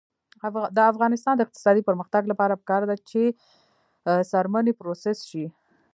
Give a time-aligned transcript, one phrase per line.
[0.77, 3.21] د افغانستان د اقتصادي پرمختګ لپاره پکار ده چې
[4.31, 5.45] څرمنې پروسس شي.